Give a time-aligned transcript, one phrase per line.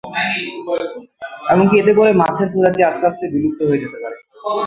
[1.51, 4.17] এমনকি এতে করে মাছের প্রজাতি আস্তে আস্তে বিলুপ্ত হয়ে যেতে পারে।